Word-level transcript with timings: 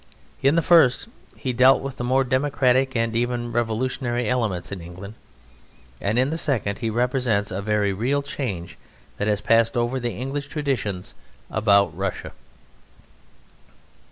In 0.41 0.55
the 0.55 0.63
first 0.63 1.09
he 1.35 1.53
dealt 1.53 1.83
with 1.83 1.97
the 1.97 2.03
more 2.03 2.23
democratic 2.23 2.95
and 2.95 3.15
even 3.15 3.51
revolutionary 3.51 4.27
elements 4.27 4.71
in 4.71 4.81
England; 4.81 5.13
and 6.01 6.17
in 6.17 6.31
the 6.31 6.39
second 6.39 6.79
he 6.79 6.89
represents 6.89 7.51
a 7.51 7.61
very 7.61 7.93
real 7.93 8.23
change 8.23 8.79
that 9.19 9.27
has 9.27 9.41
passed 9.41 9.77
over 9.77 9.99
the 9.99 10.09
English 10.15 10.47
traditions 10.47 11.13
about 11.51 11.95
Russia. 11.95 12.31